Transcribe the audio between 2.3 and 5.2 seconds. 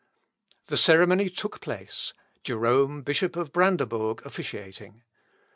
Jerome, Bishop of Brandebourg, officiating.